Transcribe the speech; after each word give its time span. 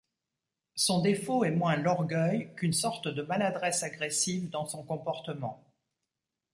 Son 0.73 1.03
défaut 1.03 1.43
est 1.43 1.51
moins 1.51 1.75
l'orgueil 1.75 2.51
qu'une 2.55 2.73
sorte 2.73 3.07
de 3.07 3.21
maladresse 3.21 3.83
agressive 3.83 4.49
dans 4.49 4.65
son 4.65 4.83
comportement. 4.83 5.63